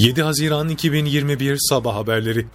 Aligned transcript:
7 0.00 0.22
Haziran 0.22 0.68
2021 0.68 1.58
Sabah 1.60 1.94
Haberleri 1.94 2.46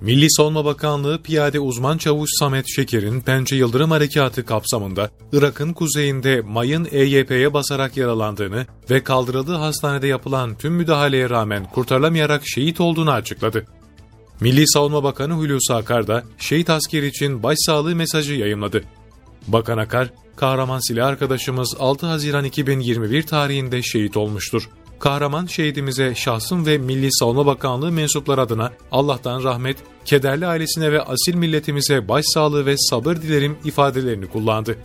Milli 0.00 0.30
Savunma 0.30 0.64
Bakanlığı 0.64 1.22
Piyade 1.22 1.60
Uzman 1.60 1.98
Çavuş 1.98 2.30
Samet 2.38 2.64
Şeker'in 2.68 3.20
Pençe 3.20 3.56
Yıldırım 3.56 3.90
Harekatı 3.90 4.44
kapsamında 4.44 5.10
Irak'ın 5.32 5.72
kuzeyinde 5.72 6.40
mayın 6.40 6.88
EYP'ye 6.90 7.54
basarak 7.54 7.96
yaralandığını 7.96 8.66
ve 8.90 9.04
kaldırıldığı 9.04 9.54
hastanede 9.54 10.06
yapılan 10.06 10.54
tüm 10.54 10.74
müdahaleye 10.74 11.30
rağmen 11.30 11.64
kurtarılamayarak 11.64 12.42
şehit 12.44 12.80
olduğunu 12.80 13.10
açıkladı. 13.10 13.66
Milli 14.40 14.68
Savunma 14.68 15.02
Bakanı 15.02 15.32
Hulusi 15.32 15.74
Akar 15.74 16.06
da 16.06 16.24
şehit 16.38 16.70
asker 16.70 17.02
için 17.02 17.42
başsağlığı 17.42 17.96
mesajı 17.96 18.34
yayımladı. 18.34 18.84
Bakan 19.48 19.78
Akar, 19.78 20.10
kahraman 20.36 20.88
silah 20.88 21.06
arkadaşımız 21.06 21.76
6 21.78 22.06
Haziran 22.06 22.44
2021 22.44 23.22
tarihinde 23.22 23.82
şehit 23.82 24.16
olmuştur 24.16 24.68
kahraman 25.02 25.46
şehidimize 25.46 26.14
şahsım 26.14 26.66
ve 26.66 26.78
Milli 26.78 27.08
Savunma 27.12 27.46
Bakanlığı 27.46 27.92
mensupları 27.92 28.40
adına 28.40 28.72
Allah'tan 28.92 29.42
rahmet, 29.42 29.76
kederli 30.04 30.46
ailesine 30.46 30.92
ve 30.92 31.02
asil 31.02 31.34
milletimize 31.34 32.08
başsağlığı 32.08 32.66
ve 32.66 32.74
sabır 32.78 33.16
dilerim 33.16 33.56
ifadelerini 33.64 34.26
kullandı. 34.26 34.76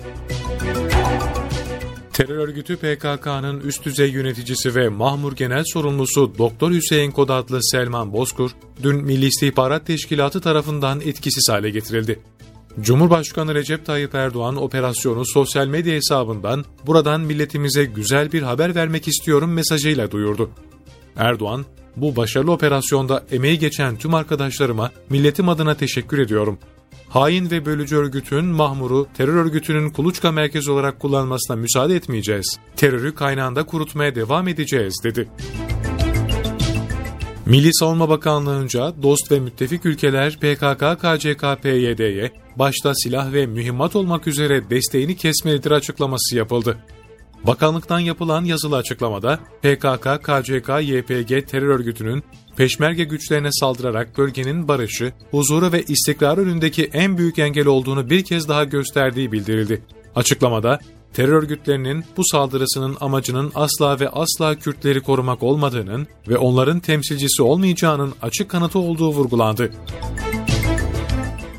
Terör 2.14 2.38
örgütü 2.38 2.76
PKK'nın 2.76 3.60
üst 3.60 3.86
düzey 3.86 4.12
yöneticisi 4.12 4.76
ve 4.76 4.90
Mahmur 4.90 5.36
Genel 5.36 5.64
Sorumlusu 5.74 6.38
Doktor 6.38 6.72
Hüseyin 6.72 7.12
Kod 7.12 7.30
adlı 7.30 7.60
Selman 7.64 8.14
Bozkur, 8.14 8.52
dün 8.84 8.96
Milli 8.96 9.26
İstihbarat 9.26 9.86
Teşkilatı 9.86 10.42
tarafından 10.42 11.02
etkisiz 11.02 11.50
hale 11.50 11.70
getirildi. 11.70 12.20
Cumhurbaşkanı 12.82 13.56
Recep 13.56 13.86
Tayyip 13.86 14.16
Erdoğan 14.16 14.56
operasyonu 14.56 15.24
sosyal 15.26 15.68
medya 15.68 15.96
hesabından 15.96 16.66
buradan 16.86 17.22
milletimize 17.22 17.86
güzel 17.86 18.32
bir 18.32 18.42
haber 18.42 18.76
vermek 18.76 19.08
istiyorum 19.08 19.54
mesajıyla 19.54 20.12
duyurdu. 20.12 20.50
Erdoğan, 21.16 21.66
bu 21.96 22.16
başarılı 22.16 22.52
operasyonda 22.52 23.24
emeği 23.32 23.60
geçen 23.60 23.98
tüm 23.98 24.14
arkadaşlarıma 24.14 24.92
milletim 25.10 25.50
adına 25.50 25.76
teşekkür 25.76 26.20
ediyorum. 26.20 26.60
Hain 27.10 27.52
ve 27.52 27.66
bölücü 27.66 27.96
örgütün 27.96 28.46
Mahmur'u 28.46 29.08
terör 29.18 29.34
örgütünün 29.34 29.90
kuluçka 29.90 30.32
merkezi 30.32 30.72
olarak 30.72 31.00
kullanmasına 31.00 31.58
müsaade 31.58 31.96
etmeyeceğiz. 31.96 32.60
Terörü 32.76 33.16
kaynağında 33.16 33.66
kurutmaya 33.66 34.16
devam 34.16 34.48
edeceğiz 34.48 35.02
dedi. 35.04 35.30
Milli 37.48 37.74
Savunma 37.74 38.10
Bakanlığı'nca 38.10 38.94
dost 39.04 39.32
ve 39.32 39.40
müttefik 39.40 39.86
ülkeler 39.86 40.34
PKK, 40.36 41.00
KCK, 41.02 41.64
PYD'ye 41.64 42.32
başta 42.56 42.96
silah 42.96 43.34
ve 43.34 43.46
mühimmat 43.46 43.96
olmak 43.96 44.28
üzere 44.28 44.70
desteğini 44.70 45.16
kesmelidir 45.16 45.72
açıklaması 45.72 46.36
yapıldı. 46.36 46.78
Bakanlıktan 47.44 48.00
yapılan 48.00 48.46
yazılı 48.46 48.76
açıklamada 48.76 49.40
PKK, 49.62 50.24
KCK, 50.24 50.70
YPG 50.82 51.48
terör 51.48 51.68
örgütünün 51.68 52.24
peşmerge 52.56 53.04
güçlerine 53.04 53.50
saldırarak 53.52 54.18
bölgenin 54.18 54.68
barışı, 54.68 55.14
huzuru 55.32 55.72
ve 55.72 55.84
istikrarı 55.84 56.42
önündeki 56.42 56.90
en 56.94 57.18
büyük 57.18 57.40
engel 57.40 57.68
olduğunu 57.68 58.10
bir 58.10 58.24
kez 58.24 58.48
daha 58.48 58.64
gösterdiği 58.64 59.32
bildirildi. 59.32 59.82
Açıklamada 60.16 60.80
terör 61.18 61.34
örgütlerinin 61.34 62.06
bu 62.18 62.22
saldırısının 62.32 62.98
amacının 63.00 63.52
asla 63.56 64.00
ve 64.00 64.10
asla 64.10 64.56
Kürtleri 64.56 65.02
korumak 65.02 65.44
olmadığının 65.44 66.08
ve 66.28 66.38
onların 66.38 66.80
temsilcisi 66.80 67.44
olmayacağının 67.44 68.14
açık 68.22 68.50
kanıtı 68.50 68.80
olduğu 68.80 69.10
vurgulandı. 69.10 69.72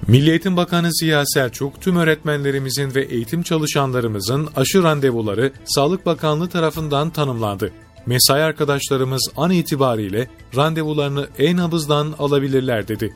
Milli 0.06 0.30
Eğitim 0.30 0.56
Bakanı 0.56 0.88
Ziya 0.92 1.22
Selçuk, 1.26 1.80
tüm 1.80 1.96
öğretmenlerimizin 1.96 2.94
ve 2.94 3.04
eğitim 3.04 3.42
çalışanlarımızın 3.42 4.48
aşı 4.56 4.82
randevuları 4.82 5.52
Sağlık 5.64 6.06
Bakanlığı 6.06 6.48
tarafından 6.48 7.10
tanımlandı. 7.10 7.72
Mesai 8.06 8.42
arkadaşlarımız 8.42 9.30
an 9.36 9.50
itibariyle 9.50 10.30
randevularını 10.56 11.28
e-nabızdan 11.38 12.14
alabilirler 12.18 12.88
dedi. 12.88 13.14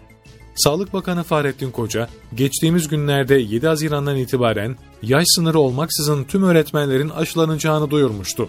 Sağlık 0.54 0.92
Bakanı 0.92 1.22
Fahrettin 1.22 1.70
Koca, 1.70 2.08
geçtiğimiz 2.34 2.88
günlerde 2.88 3.34
7 3.34 3.66
Haziran'dan 3.66 4.16
itibaren 4.16 4.76
yaş 5.02 5.24
sınırı 5.26 5.58
olmaksızın 5.58 6.24
tüm 6.24 6.42
öğretmenlerin 6.42 7.08
aşılanacağını 7.08 7.90
duyurmuştu. 7.90 8.48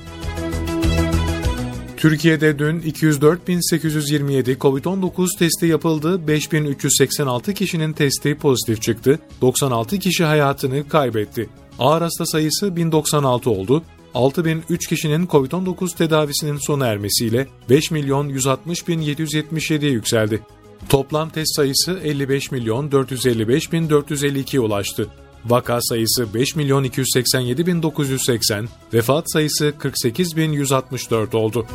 Türkiye'de 1.97 2.59
dün 2.59 2.79
204.827 2.79 4.57
COVID-19 4.57 5.39
testi 5.39 5.65
yapıldı, 5.65 6.21
5.386 6.27 7.53
kişinin 7.53 7.93
testi 7.93 8.35
pozitif 8.35 8.81
çıktı, 8.81 9.19
96 9.41 9.99
kişi 9.99 10.23
hayatını 10.23 10.87
kaybetti. 10.87 11.49
Ağır 11.79 12.01
hasta 12.01 12.25
sayısı 12.25 12.75
1096 12.75 13.49
oldu, 13.49 13.83
6003 14.13 14.87
kişinin 14.87 15.27
COVID-19 15.27 15.97
tedavisinin 15.97 16.57
sona 16.57 16.87
ermesiyle 16.87 17.47
5 17.69 17.91
milyon 17.91 18.27
160 18.27 18.87
bin 18.87 19.01
777'ye 19.01 19.91
yükseldi. 19.91 20.41
Toplam 20.89 21.29
test 21.29 21.55
sayısı 21.55 21.99
55 22.03 22.51
milyon 22.51 22.91
455 22.91 23.71
bin 23.71 23.87
452'ye 23.89 24.59
ulaştı. 24.59 25.09
Vaka 25.45 25.81
sayısı 25.81 26.33
5 26.33 26.55
milyon 26.55 26.83
287 26.83 27.65
bin 27.67 27.83
980, 27.83 28.69
vefat 28.93 29.31
sayısı 29.31 29.73
48 29.79 30.37
bin 30.37 30.51
164 30.51 31.35
oldu. 31.35 31.65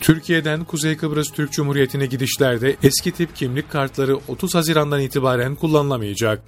Türkiye'den 0.00 0.64
Kuzey 0.64 0.96
Kıbrıs 0.96 1.30
Türk 1.32 1.52
Cumhuriyeti'ne 1.52 2.06
gidişlerde 2.06 2.76
eski 2.82 3.12
tip 3.12 3.36
kimlik 3.36 3.70
kartları 3.70 4.16
30 4.28 4.54
Haziran'dan 4.54 5.00
itibaren 5.00 5.54
kullanılamayacak. 5.54 6.42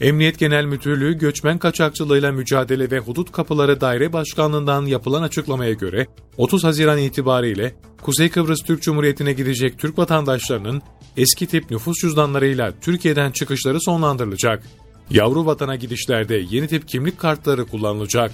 Emniyet 0.00 0.38
Genel 0.38 0.64
Müdürlüğü 0.64 1.18
Göçmen 1.18 1.58
Kaçakçılığıyla 1.58 2.32
Mücadele 2.32 2.90
ve 2.90 2.98
Hudut 2.98 3.32
Kapıları 3.32 3.80
Daire 3.80 4.12
Başkanlığı'ndan 4.12 4.86
yapılan 4.86 5.22
açıklamaya 5.22 5.72
göre 5.72 6.06
30 6.36 6.64
Haziran 6.64 6.98
itibariyle 6.98 7.74
Kuzey 8.02 8.28
Kıbrıs 8.30 8.62
Türk 8.62 8.82
Cumhuriyeti'ne 8.82 9.32
gidecek 9.32 9.78
Türk 9.78 9.98
vatandaşlarının 9.98 10.82
eski 11.16 11.46
tip 11.46 11.70
nüfus 11.70 11.96
cüzdanlarıyla 12.00 12.72
Türkiye'den 12.80 13.32
çıkışları 13.32 13.80
sonlandırılacak. 13.80 14.62
Yavru 15.10 15.46
vatana 15.46 15.76
gidişlerde 15.76 16.44
yeni 16.50 16.68
tip 16.68 16.88
kimlik 16.88 17.18
kartları 17.18 17.66
kullanılacak. 17.66 18.32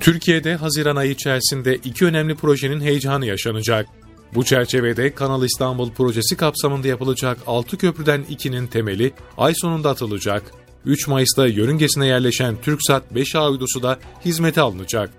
Türkiye'de 0.00 0.54
Haziran 0.54 0.96
ayı 0.96 1.10
içerisinde 1.10 1.74
iki 1.76 2.04
önemli 2.04 2.34
projenin 2.34 2.80
heyecanı 2.80 3.26
yaşanacak. 3.26 3.86
Bu 4.34 4.44
çerçevede 4.44 5.14
Kanal 5.14 5.44
İstanbul 5.44 5.90
projesi 5.90 6.36
kapsamında 6.36 6.88
yapılacak 6.88 7.38
6 7.46 7.78
köprüden 7.78 8.24
2'nin 8.30 8.66
temeli 8.66 9.12
ay 9.38 9.52
sonunda 9.56 9.90
atılacak. 9.90 10.42
3 10.84 11.08
Mayıs'ta 11.08 11.46
yörüngesine 11.46 12.06
yerleşen 12.06 12.56
TürkSat 12.56 13.12
5A 13.14 13.50
uydusu 13.50 13.82
da 13.82 13.98
hizmete 14.24 14.60
alınacak. 14.60 15.10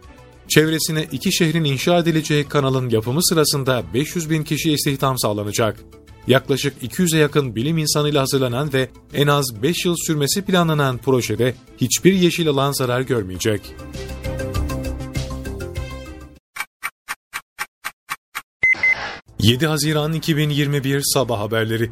Çevresine 0.48 1.08
iki 1.12 1.34
şehrin 1.34 1.64
inşa 1.64 1.98
edileceği 1.98 2.44
kanalın 2.44 2.90
yapımı 2.90 3.26
sırasında 3.26 3.84
500 3.94 4.30
bin 4.30 4.44
kişi 4.44 4.72
istihdam 4.72 5.20
sağlanacak. 5.20 5.80
Yaklaşık 6.28 6.84
200'e 6.84 7.20
yakın 7.20 7.56
bilim 7.56 7.78
insanıyla 7.78 8.22
hazırlanan 8.22 8.74
ve 8.74 8.90
en 9.14 9.28
az 9.28 9.46
5 9.64 9.86
yıl 9.86 9.96
sürmesi 10.08 10.42
planlanan 10.42 10.98
projede 10.98 11.56
hiçbir 11.82 12.14
yeşil 12.14 12.50
alan 12.50 12.72
zarar 12.72 13.02
görmeyecek. 13.02 13.62
7 19.40 19.68
Haziran 19.68 20.14
2021 20.14 21.02
Sabah 21.14 21.40
Haberleri 21.40 21.90